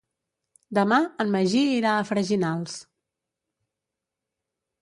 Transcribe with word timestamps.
Demà 0.77 0.97
en 1.25 1.29
Magí 1.35 1.61
irà 1.73 1.91
a 1.97 2.07
Freginals. 2.13 2.79